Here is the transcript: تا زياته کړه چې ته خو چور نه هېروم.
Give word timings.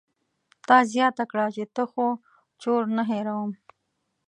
تا 0.67 0.77
زياته 0.91 1.23
کړه 1.31 1.45
چې 1.55 1.63
ته 1.75 1.83
خو 1.91 2.07
چور 2.61 2.81
نه 2.95 3.03
هېروم. 3.09 3.51